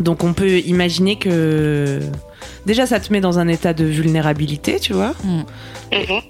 Donc 0.00 0.24
on 0.24 0.32
peut 0.32 0.58
imaginer 0.74 1.16
que 1.16 2.00
déjà 2.66 2.86
ça 2.86 2.98
te 2.98 3.12
met 3.12 3.20
dans 3.20 3.38
un 3.38 3.48
état 3.48 3.74
de 3.74 3.84
vulnérabilité, 3.84 4.80
tu 4.80 4.92
vois. 4.94 5.14
-hmm. 5.24 5.44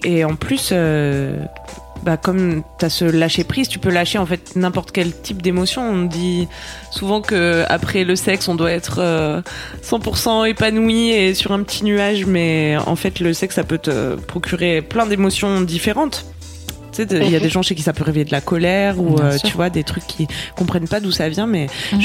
Et 0.03 0.25
en 0.25 0.35
plus 0.35 0.69
euh, 0.71 1.37
bah, 2.03 2.17
comme 2.17 2.63
tu 2.79 2.85
as 2.85 2.89
ce 2.89 3.05
lâcher 3.05 3.43
prise, 3.43 3.67
tu 3.67 3.79
peux 3.79 3.89
lâcher 3.89 4.17
en 4.17 4.25
fait 4.25 4.55
n'importe 4.55 4.91
quel 4.91 5.15
type 5.15 5.41
d'émotion. 5.41 5.81
On 5.81 6.03
dit 6.03 6.47
souvent 6.91 7.21
que 7.21 7.65
après 7.69 8.03
le 8.03 8.15
sexe, 8.15 8.47
on 8.47 8.55
doit 8.55 8.71
être 8.71 8.99
euh, 8.99 9.41
100% 9.83 10.47
épanoui 10.49 11.09
et 11.09 11.33
sur 11.33 11.51
un 11.51 11.63
petit 11.63 11.83
nuage, 11.85 12.25
mais 12.25 12.77
en 12.85 12.95
fait, 12.95 13.19
le 13.19 13.33
sexe, 13.33 13.55
ça 13.55 13.63
peut 13.63 13.77
te 13.77 14.15
procurer 14.15 14.81
plein 14.81 15.05
d'émotions 15.05 15.61
différentes. 15.61 16.25
Tu 16.91 17.07
sais, 17.07 17.25
il 17.25 17.31
y 17.31 17.35
a 17.35 17.39
des 17.39 17.49
gens 17.49 17.63
chez 17.63 17.73
qui 17.73 17.81
ça 17.81 17.91
peut 17.91 18.03
réveiller 18.03 18.25
de 18.25 18.31
la 18.31 18.41
colère 18.41 18.99
ou 18.99 19.19
euh, 19.19 19.35
tu 19.43 19.53
vois 19.53 19.71
des 19.71 19.83
trucs 19.83 20.05
qui 20.05 20.27
comprennent 20.55 20.87
pas 20.87 20.99
d'où 20.99 21.11
ça 21.11 21.27
vient. 21.27 21.47
Mais 21.47 21.65
mmh. 21.93 21.99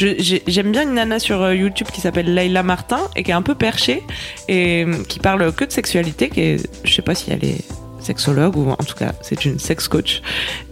j'aime 0.46 0.72
bien 0.72 0.84
une 0.84 0.94
nana 0.94 1.18
sur 1.18 1.42
euh, 1.42 1.54
YouTube 1.54 1.88
qui 1.92 2.00
s'appelle 2.00 2.32
Layla 2.32 2.62
Martin 2.62 3.00
et 3.14 3.22
qui 3.22 3.30
est 3.30 3.34
un 3.34 3.42
peu 3.42 3.54
perchée 3.54 4.02
et 4.48 4.86
qui 5.08 5.18
parle 5.18 5.52
que 5.52 5.66
de 5.66 5.72
sexualité. 5.72 6.30
Qui 6.30 6.40
est, 6.40 6.70
je 6.84 6.94
sais 6.94 7.02
pas 7.02 7.14
si 7.14 7.30
elle 7.30 7.44
est 7.44 7.60
sexologue 8.00 8.56
ou 8.56 8.70
en 8.70 8.76
tout 8.76 8.94
cas 8.94 9.12
c'est 9.22 9.44
une 9.44 9.58
sex 9.58 9.88
coach 9.88 10.22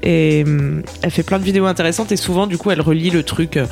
et 0.02 0.44
euh, 0.46 0.82
elle 1.02 1.11
fait 1.11 1.23
plein 1.23 1.38
de 1.38 1.44
vidéos 1.44 1.67
intéressantes 1.67 2.12
et 2.12 2.17
souvent 2.17 2.46
du 2.46 2.58
coup 2.58 2.70
elle 2.70 2.81
relie 2.81 3.11
le 3.11 3.23
truc 3.23 3.56
euh, 3.56 3.67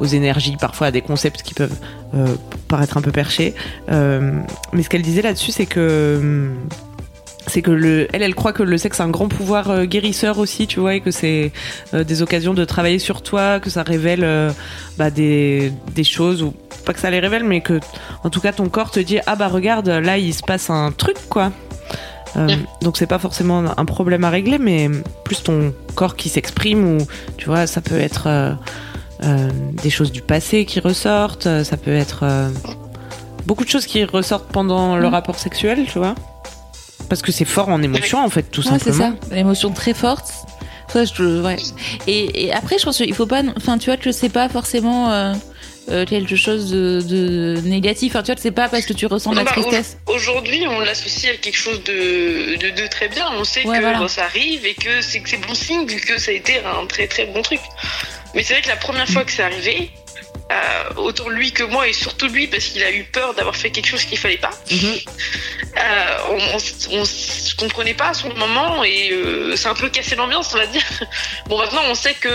aux 0.00 0.06
énergies 0.06 0.56
parfois 0.58 0.88
à 0.88 0.90
des 0.90 1.02
concepts 1.02 1.42
qui 1.42 1.54
peuvent 1.54 1.76
euh, 2.14 2.26
paraître 2.68 2.96
un 2.96 3.02
peu 3.02 3.12
perchés 3.12 3.54
mais 3.88 4.82
ce 4.82 4.88
qu'elle 4.88 5.02
disait 5.02 5.22
là-dessus 5.22 5.52
c'est 5.52 5.66
que 5.66 6.50
c'est 7.46 7.62
que 7.62 7.70
le, 7.70 8.06
elle, 8.12 8.22
elle 8.22 8.34
croit 8.34 8.52
que 8.52 8.62
le 8.62 8.78
sexe 8.78 9.00
a 9.00 9.04
un 9.04 9.08
grand 9.08 9.26
pouvoir 9.26 9.86
guérisseur 9.86 10.38
aussi, 10.38 10.68
tu 10.68 10.78
vois, 10.78 10.94
et 10.94 11.00
que 11.00 11.10
c'est 11.10 11.50
des 11.92 12.22
occasions 12.22 12.54
de 12.54 12.64
travailler 12.64 13.00
sur 13.00 13.22
toi, 13.22 13.58
que 13.58 13.70
ça 13.70 13.82
révèle 13.82 14.54
bah, 14.98 15.10
des, 15.10 15.72
des 15.92 16.04
choses, 16.04 16.42
ou 16.42 16.54
pas 16.84 16.92
que 16.92 17.00
ça 17.00 17.10
les 17.10 17.18
révèle, 17.18 17.42
mais 17.42 17.60
que, 17.60 17.80
en 18.22 18.30
tout 18.30 18.40
cas, 18.40 18.52
ton 18.52 18.68
corps 18.68 18.92
te 18.92 19.00
dit, 19.00 19.18
ah 19.26 19.34
bah 19.34 19.48
regarde, 19.48 19.88
là, 19.88 20.18
il 20.18 20.32
se 20.32 20.42
passe 20.42 20.70
un 20.70 20.92
truc, 20.92 21.16
quoi. 21.28 21.50
Euh. 22.36 22.48
Donc 22.82 22.96
c'est 22.96 23.06
pas 23.06 23.18
forcément 23.18 23.64
un 23.76 23.84
problème 23.84 24.24
à 24.24 24.30
régler, 24.30 24.58
mais 24.58 24.88
plus 25.24 25.42
ton 25.42 25.74
corps 25.94 26.16
qui 26.16 26.28
s'exprime 26.28 26.96
ou 26.96 26.98
tu 27.36 27.46
vois, 27.46 27.66
ça 27.66 27.80
peut 27.80 27.98
être 27.98 28.26
euh, 28.26 28.52
euh, 29.24 29.50
des 29.82 29.90
choses 29.90 30.12
du 30.12 30.22
passé 30.22 30.64
qui 30.64 30.80
ressortent, 30.80 31.48
ça 31.64 31.76
peut 31.76 31.92
être 31.92 32.24
beaucoup 33.46 33.64
de 33.64 33.70
choses 33.70 33.86
qui 33.86 34.04
ressortent 34.04 34.50
pendant 34.52 34.96
le 34.96 35.06
rapport 35.08 35.38
sexuel, 35.38 35.86
tu 35.86 35.98
vois. 35.98 36.14
Parce 37.08 37.22
que 37.22 37.32
c'est 37.32 37.44
fort 37.44 37.68
en 37.68 37.82
émotion 37.82 38.24
en 38.24 38.28
fait, 38.28 38.44
tout 38.44 38.60
ouais, 38.60 38.78
simplement. 38.78 39.14
c'est 39.20 39.28
ça, 39.28 39.34
l'émotion 39.34 39.70
très 39.72 39.94
forte. 39.94 40.32
Ouais, 40.94 41.04
je, 41.06 41.42
ouais. 41.42 41.56
Et, 42.08 42.46
et, 42.46 42.52
après, 42.52 42.76
je 42.78 42.84
pense 42.84 42.96
qu'il 42.96 43.14
faut 43.14 43.26
pas. 43.26 43.42
Enfin, 43.56 43.78
tu 43.78 43.90
vois, 43.90 43.96
que 43.96 44.10
c'est 44.10 44.28
pas 44.28 44.48
forcément. 44.48 45.34
Euh 45.90 46.04
quelque 46.04 46.36
chose 46.36 46.70
de, 46.70 47.00
de 47.02 47.60
négatif. 47.64 48.12
Enfin, 48.12 48.22
tu 48.22 48.32
vois, 48.32 48.40
c'est 48.40 48.50
pas 48.50 48.68
parce 48.68 48.86
que 48.86 48.92
tu 48.92 49.06
ressens 49.06 49.32
de 49.32 49.36
la 49.36 49.44
bah, 49.44 49.52
tristesse. 49.52 49.96
Aujourd'hui, 50.06 50.64
on 50.68 50.80
l'associe 50.80 51.32
à 51.32 51.36
quelque 51.36 51.56
chose 51.58 51.82
de, 51.84 52.56
de, 52.56 52.70
de, 52.70 52.86
très 52.86 53.08
bien. 53.08 53.26
On 53.38 53.44
sait 53.44 53.66
ouais, 53.66 53.76
que 53.76 53.82
voilà. 53.82 53.98
bon, 53.98 54.08
ça 54.08 54.24
arrive 54.24 54.64
et 54.66 54.74
que 54.74 55.00
c'est 55.00 55.20
bon 55.46 55.54
signe 55.54 55.86
vu 55.86 56.00
que 56.00 56.18
ça 56.18 56.30
a 56.30 56.34
été 56.34 56.60
un 56.64 56.86
très 56.86 57.06
très 57.06 57.26
bon 57.26 57.42
truc. 57.42 57.60
Mais 58.34 58.42
c'est 58.42 58.54
vrai 58.54 58.62
que 58.62 58.68
la 58.68 58.76
première 58.76 59.08
fois 59.08 59.24
que 59.24 59.32
c'est 59.32 59.42
arrivé, 59.42 59.90
euh, 60.50 60.94
autant 60.96 61.28
lui 61.28 61.52
que 61.52 61.62
moi 61.62 61.86
et 61.86 61.92
surtout 61.92 62.26
lui 62.26 62.48
parce 62.48 62.64
qu'il 62.66 62.82
a 62.82 62.90
eu 62.90 63.04
peur 63.04 63.34
d'avoir 63.34 63.54
fait 63.54 63.70
quelque 63.70 63.86
chose 63.86 64.04
qu'il 64.04 64.18
fallait 64.18 64.36
pas. 64.36 64.50
Mm 64.70 64.76
-hmm. 64.76 65.04
euh, 65.76 66.98
on, 66.98 67.04
se 67.04 67.54
comprenait 67.54 67.94
pas 67.94 68.08
à 68.08 68.14
son 68.14 68.30
moment 68.34 68.82
et 68.84 69.10
euh, 69.12 69.56
c'est 69.56 69.68
un 69.68 69.78
peu 69.82 69.88
cassé 69.90 70.16
l'ambiance, 70.16 70.48
on 70.54 70.58
va 70.58 70.66
dire. 70.66 70.88
Bon, 71.48 71.56
maintenant 71.58 71.84
on 71.92 71.94
sait 71.94 72.14
que 72.14 72.32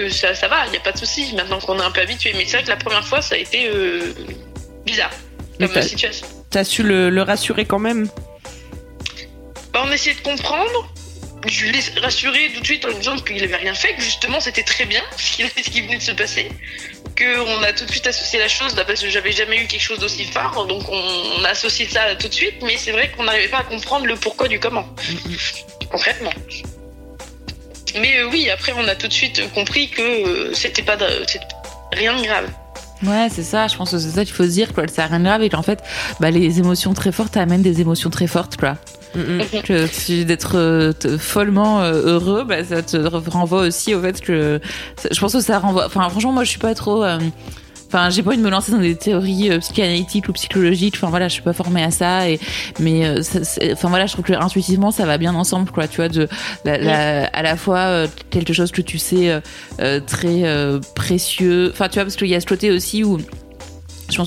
que 0.00 0.08
ça, 0.10 0.34
ça 0.34 0.48
va, 0.48 0.66
il 0.66 0.72
n'y 0.72 0.76
a 0.76 0.80
pas 0.80 0.92
de 0.92 0.98
souci 0.98 1.34
maintenant 1.34 1.58
qu'on 1.60 1.78
est 1.78 1.82
un 1.82 1.90
peu 1.90 2.00
habitué. 2.00 2.32
Mais 2.36 2.44
c'est 2.44 2.56
vrai 2.58 2.64
que 2.64 2.70
la 2.70 2.76
première 2.76 3.06
fois, 3.06 3.20
ça 3.20 3.34
a 3.34 3.38
été 3.38 3.68
euh, 3.68 4.12
bizarre 4.84 5.10
comme 5.58 5.82
situation. 5.82 6.26
T'as 6.50 6.64
su 6.64 6.82
le, 6.82 7.10
le, 7.10 7.22
rassurer 7.22 7.64
quand 7.64 7.78
même? 7.78 8.08
Bah, 9.72 9.82
On 9.84 9.92
essayait 9.92 10.16
de 10.16 10.22
comprendre. 10.22 10.92
Je 11.46 11.66
l'ai 11.66 11.80
rassuré 12.00 12.50
tout 12.54 12.60
de 12.60 12.66
suite 12.66 12.84
en 12.84 12.92
disant 12.92 13.16
qu'il 13.16 13.40
n'avait 13.40 13.56
rien 13.56 13.74
fait, 13.74 13.94
que 13.94 14.02
justement 14.02 14.40
c'était 14.40 14.62
très 14.62 14.84
bien 14.84 15.00
ce 15.16 15.36
qui, 15.36 15.42
ce 15.48 15.70
qui 15.70 15.80
venait 15.80 15.96
de 15.96 16.02
se 16.02 16.12
passer. 16.12 16.50
qu'on 17.16 17.62
a 17.62 17.72
tout 17.72 17.86
de 17.86 17.90
suite 17.90 18.06
associé 18.06 18.38
la 18.38 18.48
chose, 18.48 18.74
parce 18.74 19.00
que 19.00 19.08
j'avais 19.08 19.32
jamais 19.32 19.56
eu 19.56 19.66
quelque 19.66 19.80
chose 19.80 20.00
d'aussi 20.00 20.24
fort, 20.24 20.66
donc 20.66 20.86
on, 20.90 21.44
a 21.44 21.48
associé 21.48 21.88
ça 21.88 22.14
tout 22.16 22.28
de 22.28 22.34
suite, 22.34 22.56
mais 22.62 22.76
c'est 22.76 22.92
vrai 22.92 23.10
qu'on 23.16 23.24
n'arrivait 23.24 23.48
pas 23.48 23.60
à 23.60 23.64
comprendre 23.64 24.04
le 24.04 24.16
pourquoi 24.16 24.48
du 24.48 24.60
comment, 24.60 24.86
concrètement. 25.90 26.32
Mais 27.98 28.18
euh, 28.18 28.28
oui, 28.30 28.50
après 28.50 28.72
on 28.76 28.86
a 28.88 28.94
tout 28.94 29.08
de 29.08 29.12
suite 29.12 29.42
compris 29.52 29.88
que 29.88 30.02
euh, 30.02 30.54
c'était 30.54 30.82
pas 30.82 30.96
rien 31.92 32.16
de 32.16 32.22
grave. 32.22 32.48
Ouais, 33.02 33.28
c'est 33.30 33.42
ça, 33.42 33.66
je 33.66 33.76
pense 33.76 33.92
que 33.92 33.98
c'est 33.98 34.10
ça 34.10 34.24
qu'il 34.24 34.34
faut 34.34 34.44
se 34.44 34.50
dire, 34.50 34.74
quoi. 34.74 34.84
C'est 34.86 35.02
rien 35.02 35.18
de 35.18 35.24
grave 35.24 35.42
et 35.42 35.48
qu'en 35.48 35.62
fait, 35.62 35.82
bah, 36.20 36.30
les 36.30 36.58
émotions 36.58 36.92
très 36.92 37.12
fortes 37.12 37.36
amènent 37.36 37.62
des 37.62 37.80
émotions 37.80 38.10
très 38.10 38.26
fortes, 38.26 38.56
quoi. 38.58 38.76
que 39.14 40.22
d'être 40.22 40.56
euh, 40.56 40.92
follement 41.18 41.80
euh, 41.80 42.02
heureux, 42.04 42.44
bah, 42.44 42.62
ça 42.62 42.82
te 42.82 42.96
renvoie 42.96 43.62
aussi 43.62 43.94
au 43.94 44.02
fait 44.02 44.20
que 44.20 44.60
je 45.10 45.20
pense 45.20 45.32
que 45.32 45.40
ça 45.40 45.58
renvoie. 45.58 45.86
Enfin, 45.86 46.08
franchement, 46.10 46.32
moi, 46.32 46.44
je 46.44 46.50
suis 46.50 46.58
pas 46.58 46.74
trop. 46.74 47.02
Euh, 47.02 47.18
enfin, 47.92 48.10
j'ai 48.10 48.22
pas 48.22 48.30
envie 48.30 48.38
de 48.38 48.42
me 48.42 48.50
lancer 48.50 48.72
dans 48.72 48.78
des 48.78 48.96
théories 48.96 49.58
psychanalytiques 49.58 50.28
ou 50.28 50.32
psychologiques. 50.32 50.94
Enfin 50.96 51.10
voilà, 51.10 51.28
je 51.28 51.34
suis 51.34 51.42
pas 51.42 51.52
formée 51.52 51.82
à 51.82 51.90
ça. 51.90 52.28
Et 52.28 52.38
mais, 52.78 53.08
enfin 53.72 53.88
voilà, 53.88 54.06
je 54.06 54.12
trouve 54.12 54.24
que 54.24 54.32
intuitivement, 54.32 54.90
ça 54.90 55.06
va 55.06 55.18
bien 55.18 55.34
ensemble, 55.34 55.70
quoi. 55.70 55.88
Tu 55.88 55.96
vois, 55.96 56.08
de 56.08 56.28
la, 56.64 57.26
à 57.26 57.42
la 57.42 57.56
fois 57.56 58.06
quelque 58.30 58.52
chose 58.52 58.70
que 58.70 58.82
tu 58.82 58.98
sais 58.98 59.40
très 60.06 60.42
précieux. 60.94 61.70
Enfin, 61.72 61.88
tu 61.88 61.94
vois, 61.94 62.04
parce 62.04 62.16
qu'il 62.16 62.28
y 62.28 62.34
a 62.34 62.40
ce 62.40 62.46
côté 62.46 62.70
aussi 62.70 63.04
où 63.04 63.18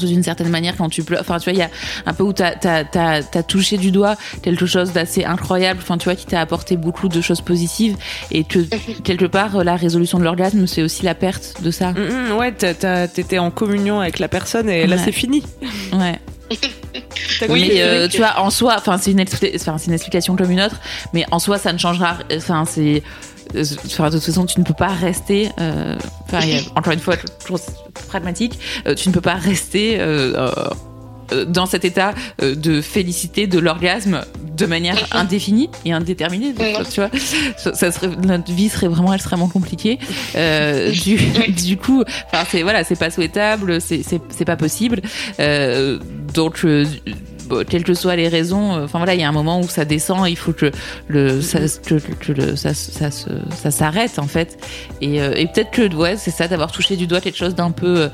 d'une 0.01 0.23
certaine 0.23 0.49
manière, 0.49 0.75
quand 0.77 0.89
tu 0.89 1.03
pleures, 1.03 1.21
enfin, 1.21 1.39
tu 1.39 1.45
vois, 1.45 1.53
il 1.53 1.59
y 1.59 1.63
a 1.63 1.69
un 2.05 2.13
peu 2.13 2.23
où 2.23 2.33
t'as 2.33 2.53
as, 2.63 2.85
as, 2.93 3.43
touché 3.43 3.77
du 3.77 3.91
doigt 3.91 4.15
quelque 4.41 4.65
chose 4.65 4.93
d'assez 4.93 5.23
incroyable, 5.23 5.79
enfin, 5.81 5.97
tu 5.97 6.05
vois, 6.05 6.15
qui 6.15 6.25
t'a 6.25 6.41
apporté 6.41 6.77
beaucoup 6.77 7.09
de 7.09 7.21
choses 7.21 7.41
positives 7.41 7.95
et 8.31 8.43
que 8.43 8.59
quelque 9.03 9.25
part, 9.25 9.63
la 9.63 9.75
résolution 9.75 10.19
de 10.19 10.23
l'orgasme, 10.23 10.67
c'est 10.67 10.81
aussi 10.81 11.03
la 11.03 11.15
perte 11.15 11.61
de 11.61 11.71
ça. 11.71 11.91
Mm, 11.91 12.29
mm, 12.29 12.31
ouais, 12.37 12.51
t'étais 13.07 13.39
en 13.39 13.51
communion 13.51 13.99
avec 13.99 14.19
la 14.19 14.27
personne 14.27 14.69
et 14.69 14.87
là, 14.87 14.97
c'est 14.97 15.11
fini. 15.11 15.43
Ouais. 15.93 16.19
oui, 17.49 17.71
euh, 17.77 18.07
tu 18.07 18.17
vois, 18.17 18.39
en 18.39 18.49
soi, 18.49 18.75
enfin, 18.77 18.97
c'est 18.97 19.11
une, 19.11 19.19
une 19.19 19.93
explication 19.93 20.35
comme 20.35 20.51
une 20.51 20.61
autre, 20.61 20.79
mais 21.13 21.25
en 21.31 21.39
soi, 21.39 21.57
ça 21.57 21.73
ne 21.73 21.77
changera. 21.77 22.17
Enfin, 22.35 22.65
c'est 22.65 23.01
euh, 23.55 23.63
de 23.63 24.15
toute 24.15 24.23
façon, 24.23 24.45
tu 24.45 24.59
ne 24.59 24.65
peux 24.65 24.73
pas 24.73 24.87
rester. 24.87 25.49
Euh, 25.59 25.95
encore 26.75 26.93
une 26.93 26.99
fois, 26.99 27.15
toujours 27.17 27.59
pragmatique. 28.07 28.59
Euh, 28.87 28.95
tu 28.95 29.09
ne 29.09 29.13
peux 29.13 29.21
pas 29.21 29.35
rester 29.35 29.99
dans 31.47 31.65
cet 31.65 31.83
état 31.83 32.13
de 32.41 32.81
félicité 32.81 33.47
de 33.47 33.57
l'orgasme 33.57 34.21
de 34.55 34.65
manière 34.65 34.97
indéfinie 35.11 35.69
et 35.83 35.91
indéterminée. 35.91 36.53
tu 36.91 37.01
vois, 37.01 37.09
ça 37.57 37.91
serait, 37.91 38.09
notre 38.23 38.51
vie 38.51 38.69
serait 38.69 38.87
vraiment 38.87 39.13
extrêmement 39.13 39.47
compliquée. 39.47 39.99
du, 40.35 41.17
du, 41.51 41.77
coup, 41.77 42.03
enfin, 42.27 42.43
c'est 42.49 42.61
voilà, 42.61 42.83
c'est 42.83 42.99
pas 42.99 43.09
souhaitable, 43.09 43.79
c'est 43.81 44.45
pas 44.45 44.57
possible. 44.57 45.01
donc 46.33 46.65
quelles 47.69 47.83
que 47.83 47.93
soient 47.93 48.15
les 48.15 48.27
raisons, 48.27 48.75
euh, 48.75 48.85
enfin 48.85 48.99
voilà, 48.99 49.13
il 49.13 49.21
y 49.21 49.23
a 49.23 49.29
un 49.29 49.33
moment 49.33 49.59
où 49.59 49.67
ça 49.67 49.85
descend, 49.85 50.27
il 50.27 50.37
faut 50.37 50.53
que 50.53 50.71
le 51.07 51.41
ça, 51.41 51.67
ça, 51.67 53.71
s'arrête 53.71 54.19
en 54.19 54.27
fait. 54.27 54.57
Et, 55.01 55.21
euh, 55.21 55.33
et 55.35 55.47
peut-être 55.47 55.71
que 55.71 55.93
ouais, 55.95 56.17
c'est 56.17 56.31
ça 56.31 56.47
d'avoir 56.47 56.71
touché 56.71 56.95
du 56.95 57.07
doigt 57.07 57.21
quelque 57.21 57.37
chose 57.37 57.55
d'un 57.55 57.71
peu 57.71 58.09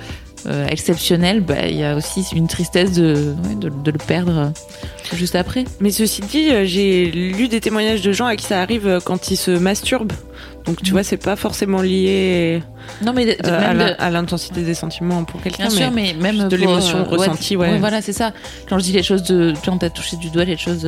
euh, 0.46 0.68
exceptionnel. 0.68 1.42
Bah, 1.42 1.68
il 1.68 1.78
y 1.78 1.84
a 1.84 1.96
aussi 1.96 2.26
une 2.34 2.48
tristesse 2.48 2.94
de, 2.94 3.34
de, 3.60 3.70
de, 3.70 3.92
le 3.92 3.98
perdre 3.98 4.52
juste 5.14 5.36
après. 5.36 5.66
Mais 5.80 5.92
ceci 5.92 6.22
dit, 6.22 6.50
j'ai 6.66 7.06
lu 7.06 7.48
des 7.48 7.60
témoignages 7.60 8.02
de 8.02 8.12
gens 8.12 8.26
à 8.26 8.36
qui 8.36 8.46
ça 8.46 8.62
arrive 8.62 9.00
quand 9.04 9.32
ils 9.32 9.38
se 9.38 9.52
masturbent. 9.52 10.14
Donc 10.70 10.84
tu 10.84 10.92
vois, 10.92 11.02
c'est 11.02 11.18
pas 11.18 11.36
forcément 11.36 11.82
lié 11.82 12.62
non, 13.04 13.12
mais 13.12 13.36
euh, 13.44 13.96
à 13.98 14.12
l'intensité 14.12 14.62
des 14.62 14.76
sentiments 14.76 15.24
pour 15.24 15.42
quelqu'un. 15.42 15.66
Bien 15.68 15.76
sûr, 15.76 15.90
mais 15.92 16.14
même 16.14 16.48
de 16.48 16.56
l'émotion 16.56 17.00
euh, 17.00 17.04
ressentie. 17.04 17.56
Ouais, 17.56 17.80
voilà, 17.80 18.04
c'est 18.04 18.14
ça. 18.14 18.34
Quand 18.70 18.78
je 18.78 18.84
dis 18.84 18.92
les 18.92 19.02
choses 19.02 19.24
de, 19.24 19.52
quand 19.66 19.80
t'as 19.80 19.90
touché 19.90 20.16
du 20.18 20.30
doigt 20.30 20.46
les 20.46 20.58
choses 20.58 20.84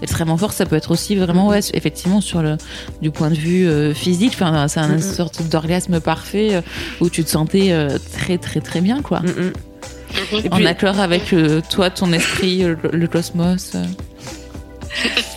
d'extrêmement 0.00 0.36
fort, 0.36 0.52
ça 0.52 0.66
peut 0.66 0.74
être 0.74 0.90
aussi 0.90 1.14
vraiment, 1.14 1.46
ouais, 1.46 1.60
effectivement, 1.72 2.20
sur 2.20 2.42
le 2.42 2.56
du 3.00 3.12
point 3.12 3.30
de 3.30 3.36
vue 3.36 3.68
euh, 3.68 3.94
physique. 3.94 4.32
Enfin, 4.34 4.66
c'est 4.66 4.80
une 4.80 5.00
sorte 5.00 5.48
d'orgasme 5.48 6.00
parfait 6.00 6.60
où 7.00 7.08
tu 7.08 7.22
te 7.22 7.30
sentais 7.30 7.72
très 8.12 8.38
très 8.38 8.60
très 8.60 8.80
bien, 8.80 9.02
quoi. 9.02 9.22
en 10.50 10.64
accord 10.64 10.98
avec 10.98 11.32
toi, 11.70 11.90
ton 11.90 12.12
esprit, 12.12 12.64
le 12.64 13.06
cosmos. 13.06 13.76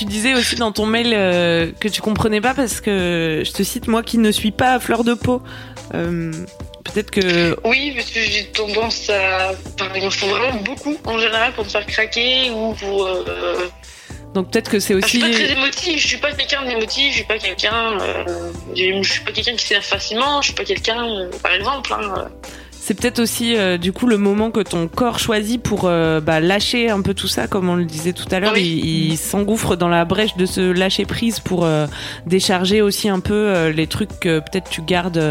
tu 0.00 0.06
disais 0.06 0.32
aussi 0.32 0.56
dans 0.56 0.72
ton 0.72 0.86
mail 0.86 1.12
euh, 1.12 1.72
que 1.78 1.86
tu 1.86 2.00
comprenais 2.00 2.40
pas 2.40 2.54
parce 2.54 2.80
que 2.80 3.42
je 3.44 3.52
te 3.52 3.62
cite 3.62 3.86
moi 3.86 4.02
qui 4.02 4.16
ne 4.16 4.30
suis 4.30 4.50
pas 4.50 4.72
à 4.72 4.80
fleur 4.80 5.04
de 5.04 5.12
peau. 5.12 5.42
Euh, 5.92 6.32
peut-être 6.84 7.10
que. 7.10 7.54
Oui, 7.68 7.92
parce 7.94 8.10
que 8.10 8.20
j'ai 8.20 8.46
tendance 8.46 9.10
à. 9.10 9.52
Enfin, 9.74 9.90
il 9.94 10.04
me 10.06 10.08
faut 10.08 10.26
vraiment 10.26 10.58
beaucoup 10.62 10.96
en 11.04 11.18
général 11.18 11.52
pour 11.52 11.64
me 11.64 11.68
faire 11.68 11.84
craquer 11.84 12.50
ou 12.50 12.72
pour. 12.72 13.04
Euh, 13.04 13.68
Donc 14.32 14.50
peut-être 14.50 14.70
que 14.70 14.80
c'est 14.80 14.94
aussi. 14.94 15.20
je 15.20 15.26
suis 15.26 15.32
pas 15.32 15.44
très 15.44 15.52
émotive, 15.52 15.98
je 15.98 16.06
suis 16.06 16.16
pas 16.16 16.32
quelqu'un 16.32 16.64
d'émotif, 16.64 17.10
je 17.10 17.16
suis 17.16 17.24
pas 17.24 17.38
quelqu'un. 17.38 17.98
je 18.74 19.02
suis 19.02 19.20
pas 19.20 19.32
quelqu'un 19.32 19.56
qui 19.56 19.66
s'énerve 19.66 19.84
facilement, 19.84 20.40
je 20.40 20.46
suis 20.46 20.54
pas 20.54 20.64
quelqu'un, 20.64 21.28
par 21.42 21.52
exemple. 21.52 21.92
Hein, 21.92 22.30
c'est 22.90 23.00
peut-être 23.00 23.20
aussi 23.20 23.56
euh, 23.56 23.78
du 23.78 23.92
coup 23.92 24.08
le 24.08 24.18
moment 24.18 24.50
que 24.50 24.58
ton 24.58 24.88
corps 24.88 25.20
choisit 25.20 25.62
pour 25.62 25.82
euh, 25.84 26.20
bah, 26.20 26.40
lâcher 26.40 26.90
un 26.90 27.02
peu 27.02 27.14
tout 27.14 27.28
ça, 27.28 27.46
comme 27.46 27.68
on 27.68 27.76
le 27.76 27.84
disait 27.84 28.12
tout 28.12 28.26
à 28.32 28.40
l'heure. 28.40 28.56
Il, 28.56 29.16
s'engouffre 29.16 29.76
dans 29.76 29.86
la 29.86 30.04
brèche 30.04 30.36
de 30.36 30.44
ce 30.44 30.72
lâcher 30.72 31.04
prise 31.04 31.38
pour 31.38 31.64
euh, 31.64 31.86
décharger 32.26 32.82
aussi 32.82 33.08
un 33.08 33.20
peu 33.20 33.68
les 33.68 33.86
trucs 33.86 34.18
que 34.18 34.40
peut-être 34.40 34.68
tu 34.68 34.82
gardes. 34.82 35.22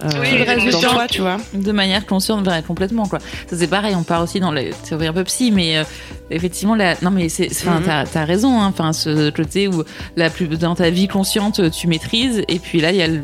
dans 0.00 0.80
toi, 0.80 1.06
tu 1.10 1.20
vois. 1.20 1.36
De 1.52 1.72
manière 1.72 2.06
consciente, 2.06 2.48
complètement, 2.66 3.04
quoi. 3.04 3.18
Ça, 3.50 3.56
c'est 3.58 3.68
pareil, 3.68 3.94
on 3.94 4.02
part 4.02 4.22
aussi 4.22 4.40
dans 4.40 4.50
les 4.50 4.70
théories 4.70 5.08
un 5.08 5.12
peu 5.12 5.24
psy, 5.24 5.50
mais 5.50 5.84
effectivement, 6.30 6.74
la... 6.74 6.94
non, 7.02 7.10
mais 7.10 7.28
c'est, 7.28 7.50
enfin, 7.50 7.80
mm-hmm. 7.80 8.06
t'as, 8.10 8.20
as 8.22 8.24
raison, 8.24 8.62
hein. 8.62 8.68
enfin, 8.68 8.94
ce 8.94 9.28
côté 9.28 9.68
où 9.68 9.84
la 10.16 10.30
plus, 10.30 10.48
dans 10.48 10.74
ta 10.74 10.88
vie 10.88 11.06
consciente, 11.06 11.70
tu 11.70 11.86
maîtrises, 11.86 12.44
et 12.48 12.58
puis 12.58 12.80
là, 12.80 12.92
il 12.92 12.96
y 12.96 13.02
a 13.02 13.08
le 13.08 13.20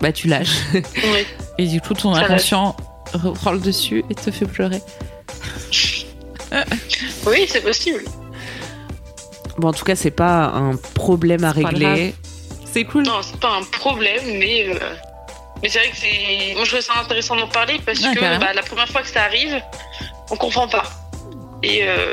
bah 0.00 0.12
tu 0.12 0.28
lâches. 0.28 0.60
Et 1.58 1.66
du 1.66 1.80
coup, 1.80 1.94
ton 1.94 2.14
inconscient 2.14 2.76
reprend 3.12 3.52
le 3.52 3.58
dessus 3.58 4.04
et 4.08 4.14
te 4.14 4.30
fait 4.30 4.46
pleurer. 4.46 4.80
oui, 7.26 7.46
c'est 7.48 7.62
possible. 7.62 8.04
Bon, 9.58 9.68
en 9.68 9.72
tout 9.72 9.84
cas, 9.84 9.96
c'est 9.96 10.12
pas 10.12 10.46
un 10.46 10.76
problème 10.94 11.44
à 11.44 11.50
régler. 11.50 12.14
C'est 12.64 12.84
cool. 12.84 13.04
Non, 13.04 13.20
c'est 13.22 13.40
pas 13.40 13.56
un 13.56 13.64
problème, 13.64 14.22
mais 14.38 14.68
euh, 14.68 14.78
mais 15.62 15.68
c'est 15.68 15.78
vrai 15.80 15.90
que 15.90 15.96
c'est. 15.96 16.54
Moi, 16.54 16.64
je 16.64 16.70
trouve 16.70 16.80
ça 16.80 17.00
intéressant 17.00 17.34
d'en 17.36 17.48
parler 17.48 17.80
parce 17.84 17.98
que 17.98 18.40
bah, 18.40 18.52
la 18.54 18.62
première 18.62 18.88
fois 18.88 19.02
que 19.02 19.08
ça 19.08 19.24
arrive, 19.24 19.60
on 20.30 20.36
comprend 20.36 20.68
pas. 20.68 20.84
Et 21.62 21.80
euh, 21.82 22.12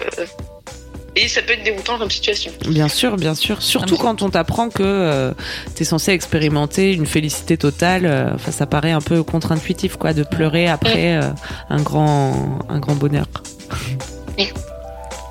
et 1.16 1.30
ça 1.30 1.42
peut 1.42 1.54
être 1.54 1.64
déroutant 1.64 1.98
comme 1.98 2.12
situation. 2.12 2.52
Bien 2.68 2.90
sûr, 2.90 3.16
bien 3.16 3.36
sûr. 3.36 3.62
Surtout 3.62 3.96
quand 3.96 4.22
on 4.22 4.30
t'apprend 4.30 4.70
que 4.70 4.84
euh, 4.84 5.32
tu 5.76 5.84
es 5.84 5.86
censé 5.86 6.12
expérimenter 6.12 6.94
une 6.94 7.06
félicité 7.06 7.58
totale. 7.58 8.06
Euh, 8.06 8.32
enfin, 8.36 8.52
ça 8.52 8.66
paraît 8.66 8.92
un 8.92 9.00
peu 9.00 9.24
contre-intuitif, 9.24 9.96
quoi, 9.96 10.14
de 10.14 10.24
pleurer 10.24 10.68
après 10.68 11.16
euh, 11.16 11.30
un, 11.70 11.82
grand, 11.82 12.60
un 12.68 12.80
grand 12.80 12.96
bonheur. 12.96 13.28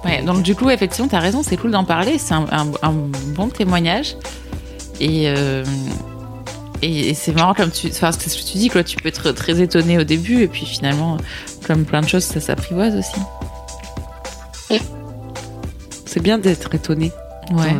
Ouais, 0.06 0.22
donc 0.22 0.42
du 0.42 0.54
coup, 0.54 0.70
effectivement, 0.70 1.08
tu 1.08 1.16
as 1.16 1.20
raison, 1.20 1.42
c'est 1.42 1.56
cool 1.56 1.70
d'en 1.70 1.84
parler. 1.84 2.18
C'est 2.18 2.34
un, 2.34 2.66
bon 3.34 3.48
témoignage. 3.48 4.16
Et. 5.00 5.32
Et, 6.82 7.14
c'est 7.14 7.32
marrant 7.32 7.54
comme 7.54 7.70
tu, 7.70 7.86
enfin, 7.86 8.12
ce 8.12 8.18
que 8.18 8.28
tu 8.28 8.58
dis, 8.58 8.68
quoi. 8.68 8.84
Tu 8.84 8.96
peux 8.96 9.08
être 9.08 9.32
très 9.32 9.62
étonné 9.62 9.96
au 9.96 10.04
début, 10.04 10.42
et 10.42 10.48
puis 10.48 10.66
finalement, 10.66 11.16
comme 11.66 11.86
plein 11.86 12.02
de 12.02 12.08
choses, 12.08 12.24
ça 12.24 12.40
s'apprivoise 12.40 12.94
aussi. 12.96 13.20
C'est 16.14 16.22
bien 16.22 16.38
d'être 16.38 16.72
étonné. 16.72 17.10
Ouais. 17.50 17.74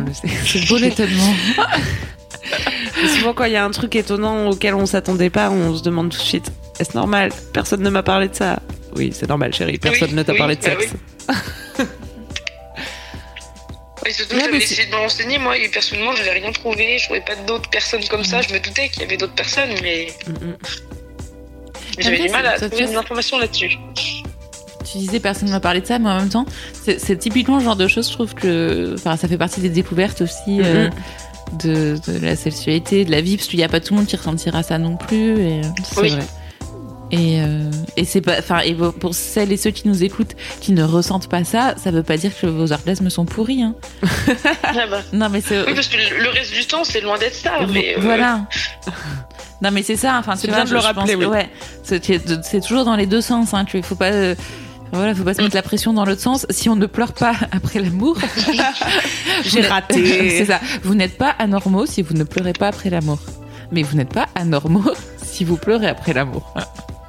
C'est 0.45 0.67
beau 0.67 0.75
l'étonnement. 0.75 1.33
souvent, 3.15 3.33
quand 3.33 3.45
il 3.45 3.53
y 3.53 3.55
a 3.55 3.63
un 3.63 3.71
truc 3.71 3.95
étonnant 3.95 4.49
auquel 4.49 4.75
on 4.75 4.85
s'attendait 4.85 5.29
pas, 5.29 5.49
on 5.49 5.73
se 5.73 5.81
demande 5.81 6.09
tout 6.09 6.17
de 6.17 6.23
suite 6.23 6.51
est-ce 6.81 6.97
normal? 6.97 7.31
Personne 7.53 7.81
ne 7.81 7.89
m'a 7.89 8.03
parlé 8.03 8.27
de 8.27 8.35
ça. 8.35 8.59
Oui, 8.97 9.13
c'est 9.15 9.29
normal, 9.29 9.53
chérie. 9.53 9.77
Personne 9.77 10.13
ne 10.13 10.21
t'a 10.21 10.33
parlé 10.33 10.57
de 10.57 10.61
bah 10.61 10.71
sexe. 10.77 10.95
Oui. 14.03 14.11
surtout, 14.11 14.37
j'avais 14.37 14.57
essayé 14.57 14.85
de 14.85 14.91
me 14.91 14.97
renseigner. 14.97 15.37
Moi, 15.37 15.57
et 15.57 15.69
personnellement, 15.69 16.11
je 16.11 16.17
n'avais 16.17 16.39
rien 16.41 16.51
trouvé. 16.51 16.97
Je 16.97 17.05
trouvais 17.05 17.21
pas 17.21 17.37
d'autres 17.47 17.69
personnes 17.69 18.05
comme 18.09 18.25
ça. 18.25 18.41
Je 18.41 18.53
me 18.53 18.59
doutais 18.59 18.89
qu'il 18.89 19.03
y 19.03 19.05
avait 19.05 19.15
d'autres 19.15 19.35
personnes, 19.35 19.73
mais. 19.81 20.07
Mm, 20.27 20.31
mm. 20.31 20.57
J'avais 21.99 22.19
du 22.19 22.27
mal 22.27 22.45
à 22.45 22.59
trouver 22.59 22.87
des 22.87 22.97
informations 22.97 23.39
là-dessus 23.39 23.77
tu 24.95 25.01
disais 25.05 25.19
personne 25.19 25.49
ne 25.49 25.53
m'a 25.53 25.59
parlé 25.59 25.81
de 25.81 25.85
ça, 25.85 25.99
mais 25.99 26.09
en 26.09 26.19
même 26.19 26.29
temps, 26.29 26.45
c'est 26.73 27.17
typiquement 27.17 27.57
le 27.57 27.63
genre 27.63 27.75
de 27.75 27.87
choses, 27.87 28.07
je 28.07 28.13
trouve 28.13 28.33
que 28.33 28.93
enfin, 28.95 29.17
ça 29.17 29.27
fait 29.27 29.37
partie 29.37 29.59
des 29.59 29.69
découvertes 29.69 30.21
aussi 30.21 30.61
euh, 30.61 30.89
de, 31.59 31.97
la 32.21 32.35
sexualité, 32.35 33.03
de 33.03 33.11
la 33.11 33.21
vie, 33.21 33.37
parce 33.37 33.49
qu'il 33.49 33.57
n'y 33.57 33.65
a 33.65 33.69
pas 33.69 33.79
tout 33.79 33.93
le 33.93 33.99
monde 33.99 34.07
qui 34.07 34.15
ressentira 34.15 34.63
ça 34.63 34.77
non 34.77 34.95
plus. 34.95 35.39
Et, 35.39 35.61
c'est 35.83 36.07
vrai. 36.07 36.23
Et, 37.11 37.39
euh, 37.39 37.69
et 37.97 38.05
c'est 38.05 38.21
pas, 38.21 38.39
enfin, 38.39 38.59
et 38.61 38.73
pour 38.73 39.13
celles 39.13 39.51
et 39.51 39.57
ceux 39.57 39.69
qui 39.69 39.87
nous 39.87 40.03
écoutent, 40.03 40.35
qui 40.59 40.71
ne 40.71 40.83
ressentent 40.83 41.29
pas 41.29 41.43
ça, 41.43 41.75
ça 41.77 41.91
veut 41.91 42.01
pas 42.03 42.17
dire 42.17 42.31
que 42.39 42.47
vos 42.47 42.71
orgasmes 42.71 43.09
sont 43.09 43.25
pourris. 43.25 43.61
Hein. 43.61 43.75
Ah 44.63 44.87
bah. 44.89 45.01
Non, 45.13 45.29
mais 45.29 45.39
c'est. 45.39 45.65
Oui, 45.65 45.73
parce 45.73 45.87
que 45.87 45.95
le 45.95 46.29
reste 46.29 46.53
du 46.53 46.65
temps, 46.65 46.83
c'est 46.83 46.99
loin 47.01 47.17
d'être 47.17 47.35
ça. 47.35 47.51
Mais 47.71 47.95
euh, 47.95 48.01
Voilà. 48.01 48.47
Non 49.61 49.71
mais 49.71 49.83
c'est 49.83 49.95
ça, 49.95 50.17
enfin 50.19 50.35
C'est 50.35 50.47
bien 50.47 50.65
de 50.65 50.69
le 50.69 50.79
rappeler, 50.79 51.15
pense- 51.15 51.23
oui. 51.23 51.25
Ouais, 51.25 51.49
c'est 51.81 52.03
c'est 52.43 52.59
toujours 52.59 52.83
dans 52.83 52.97
les 52.97 53.05
deux 53.05 53.21
sens. 53.21 53.53
Hein, 53.53 53.63
tu 53.65 53.81
faut 53.81 53.95
pas, 53.95 54.11
euh, 54.11 54.35
voilà, 54.95 55.13
faut 55.15 55.23
pas 55.23 55.33
se 55.33 55.41
mettre 55.41 55.55
la 55.55 55.61
pression 55.61 55.93
dans 55.93 56.05
l'autre 56.05 56.21
sens. 56.21 56.45
Si 56.49 56.69
on 56.69 56.75
ne 56.75 56.85
pleure 56.85 57.13
pas 57.13 57.35
après 57.51 57.79
l'amour, 57.79 58.17
J'ai 59.45 59.61
raté. 59.61 60.29
c'est 60.37 60.45
ça. 60.45 60.59
Vous 60.83 60.95
n'êtes 60.95 61.17
pas 61.17 61.29
anormaux 61.39 61.85
si 61.85 62.01
vous 62.01 62.13
ne 62.13 62.23
pleurez 62.23 62.53
pas 62.53 62.67
après 62.67 62.89
l'amour, 62.89 63.19
mais 63.71 63.83
vous 63.83 63.95
n'êtes 63.95 64.13
pas 64.13 64.27
anormaux 64.35 64.93
si 65.21 65.43
vous 65.43 65.57
pleurez 65.57 65.87
après 65.87 66.13
l'amour. 66.13 66.53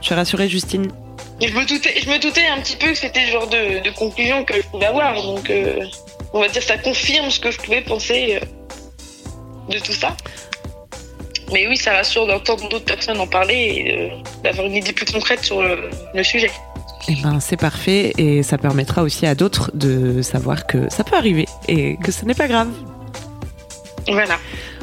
Je 0.01 0.07
suis 0.07 0.15
rassurée, 0.15 0.49
Justine. 0.49 0.89
Je 1.41 1.53
me 1.53 1.67
doutais, 1.67 2.01
je 2.01 2.09
me 2.09 2.19
doutais 2.19 2.47
un 2.47 2.61
petit 2.61 2.77
peu 2.77 2.89
que 2.89 2.95
c'était 2.95 3.27
le 3.27 3.33
genre 3.33 3.47
de, 3.49 3.83
de 3.83 3.91
conclusion 3.91 4.45
que 4.45 4.55
je 4.55 4.63
pouvais 4.63 4.87
avoir. 4.87 5.23
Donc, 5.23 5.51
euh, 5.51 5.85
on 6.33 6.41
va 6.41 6.49
dire 6.49 6.63
ça 6.63 6.79
confirme 6.79 7.31
ce 7.31 7.41
que 7.41 7.51
je 7.51 7.59
pouvais 7.59 7.83
penser 7.83 8.41
euh, 8.41 9.73
de 9.73 9.79
tout 9.79 9.93
ça. 9.93 10.17
Mais 11.53 11.67
oui, 11.69 11.77
ça 11.77 11.93
rassure 11.93 12.27
d'entendre 12.27 12.69
d'autres 12.69 12.87
personnes 12.87 13.21
en 13.21 13.27
parler 13.27 13.55
et 13.55 13.99
euh, 13.99 14.09
d'avoir 14.43 14.67
une 14.67 14.75
idée 14.77 14.93
plus 14.93 15.07
concrète 15.07 15.45
sur 15.45 15.63
le, 15.63 15.91
le 16.15 16.23
sujet. 16.25 16.51
Eh 17.09 17.15
ben, 17.23 17.41
c'est 17.41 17.57
parfait 17.57 18.13
et 18.19 18.43
ça 18.43 18.59
permettra 18.59 19.03
aussi 19.03 19.27
à 19.27 19.35
d'autres 19.35 19.71
de 19.75 20.23
savoir 20.23 20.67
que 20.67 20.91
ça 20.91 21.05
peut 21.05 21.17
arriver 21.17 21.47
et 21.69 21.97
que 22.03 22.11
ce 22.11 22.25
n'est 22.25 22.35
pas 22.35 22.49
grave. 22.49 22.71
Voilà. 24.09 24.39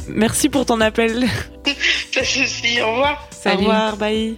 Merci 0.08 0.50
pour 0.50 0.66
ton 0.66 0.82
appel. 0.82 1.26
Pas 1.64 2.22
de 2.22 2.26
souci. 2.26 2.82
Au 2.82 2.92
revoir. 2.92 3.28
Au 3.46 3.50
revoir, 3.58 3.98
bye. 3.98 4.38